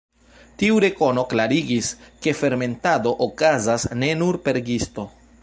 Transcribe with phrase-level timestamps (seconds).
[0.61, 1.89] Tiu rekono klarigis,
[2.23, 5.07] ke fermentado okazas ne nur per gisto.